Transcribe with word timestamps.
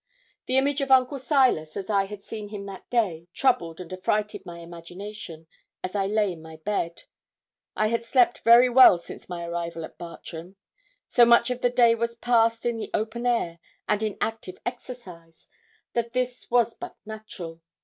The 0.47 0.57
image 0.57 0.81
of 0.81 0.89
Uncle 0.89 1.19
Silas, 1.19 1.77
as 1.77 1.87
I 1.87 2.05
had 2.05 2.23
seen 2.23 2.47
him 2.49 2.65
that 2.65 2.89
day, 2.89 3.27
troubled 3.35 3.79
and 3.79 3.93
affrighted 3.93 4.47
my 4.47 4.57
imagination, 4.57 5.45
as 5.83 5.93
I 5.93 6.07
lay 6.07 6.31
in 6.31 6.41
my 6.41 6.55
bed; 6.57 7.03
I 7.75 7.85
had 7.89 8.03
slept 8.03 8.39
very 8.39 8.67
well 8.67 8.97
since 8.97 9.29
my 9.29 9.45
arrival 9.45 9.85
at 9.85 9.99
Bartram. 9.99 10.55
So 11.11 11.23
much 11.23 11.51
of 11.51 11.61
the 11.61 11.69
day 11.69 11.93
was 11.93 12.15
passed 12.15 12.65
in 12.65 12.77
the 12.77 12.89
open 12.95 13.27
air, 13.27 13.59
and 13.87 14.01
in 14.01 14.17
active 14.19 14.57
exercise, 14.65 15.47
that 15.93 16.13
this 16.13 16.49
was 16.49 16.73
but 16.73 16.95
natural. 17.05 17.61